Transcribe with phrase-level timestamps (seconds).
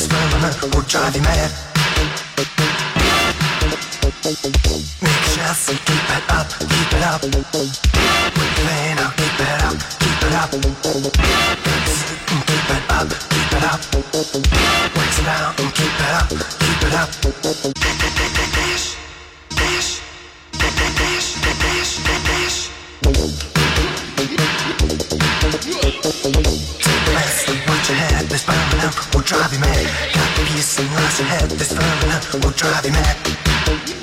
[0.00, 1.50] snowman will drive you mad.
[5.02, 7.20] Make shots and keep it up, keep it up.
[7.22, 7.40] We're
[8.60, 10.50] playing out, keep it up, keep it up.
[10.50, 10.72] Keep
[12.70, 13.80] it up, keep it up.
[15.60, 16.28] And keep it up,
[16.60, 17.10] keep it up.
[18.50, 19.90] Dash,
[20.56, 20.80] dash,
[27.36, 30.12] dash, this burnin' head, this phenomenon will drive you mad.
[30.12, 33.99] Got the peace and lots of head, this phenomenon will drive you mad.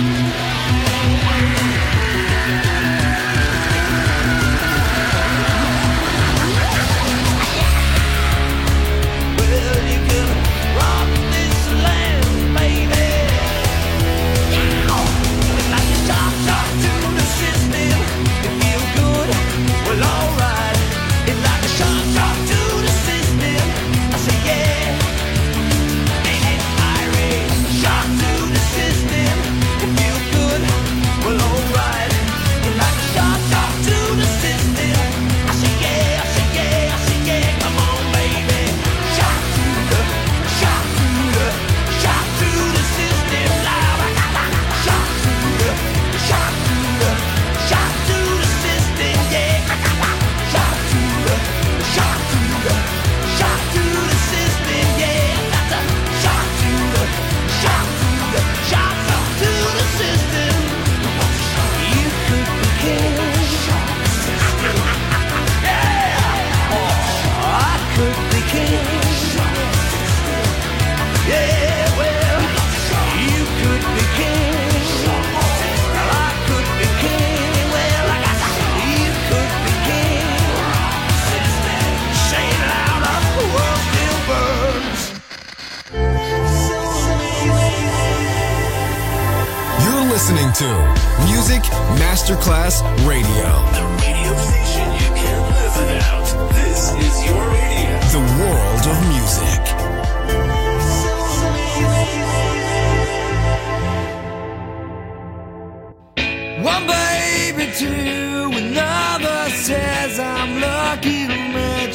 [0.00, 0.69] Well,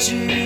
[0.08, 0.45] you.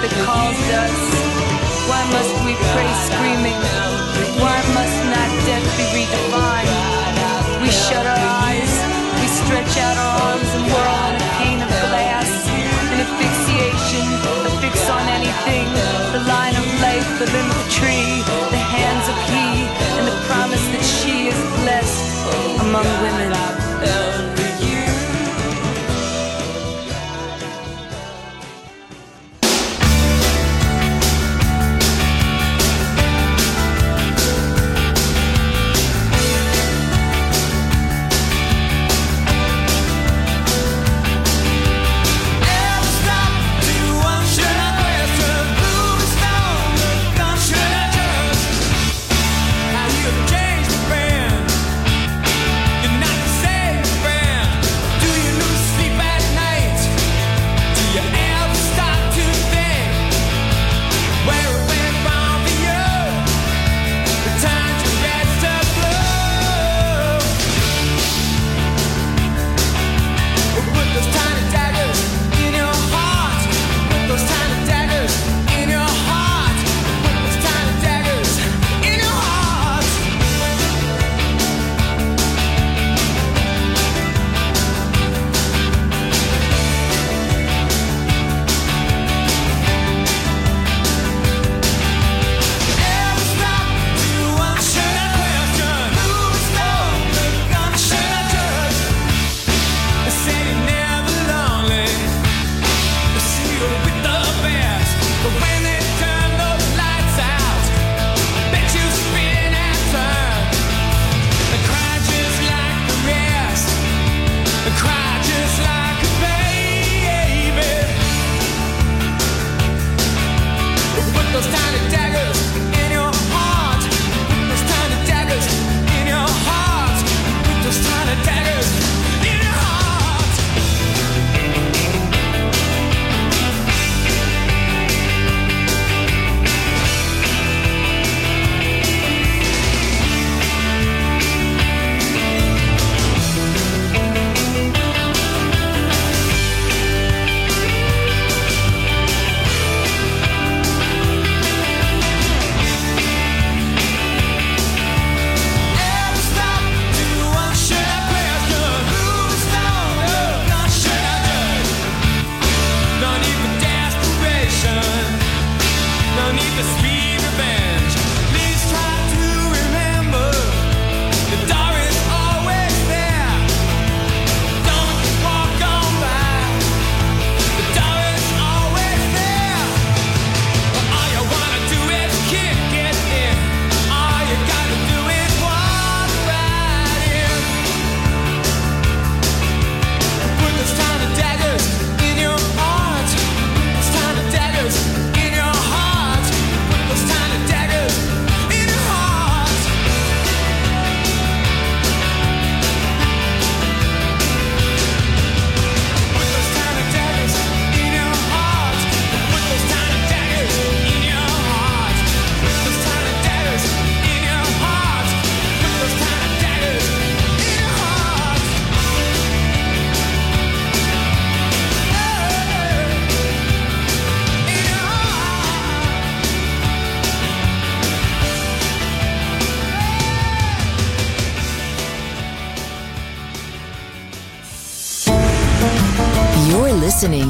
[0.00, 0.96] that calls us.
[1.84, 3.60] Why must we pray screaming?
[4.40, 6.72] Why must not death be redefined?
[7.60, 8.72] We shut our eyes,
[9.20, 12.32] we stretch out our arms and whirl on a pane of glass.
[12.92, 14.08] An asphyxiation,
[14.48, 15.68] a fix on anything.
[16.16, 18.24] The line of life, the limb of tree,
[18.56, 19.68] the hands of he,
[20.00, 22.00] and the promise that she is blessed
[22.64, 23.59] among women.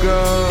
[0.00, 0.47] Just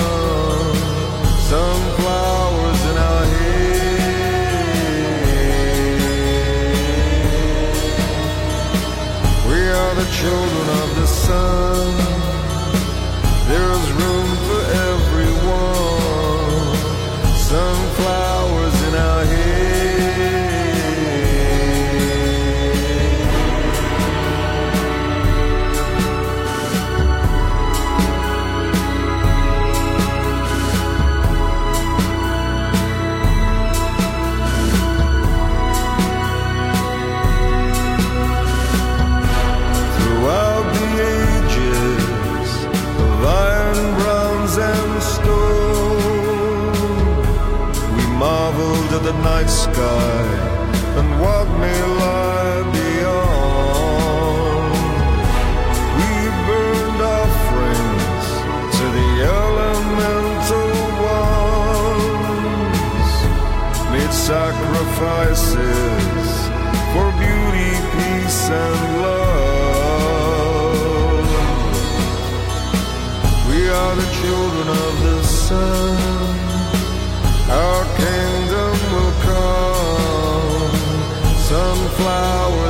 [49.78, 50.47] sky
[82.18, 82.67] power.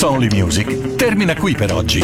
[0.00, 2.02] It's Only Music termina qui per oggi,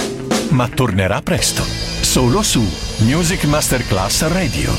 [0.51, 2.61] ma tornerà presto, solo su
[2.99, 4.76] Music Masterclass Radio.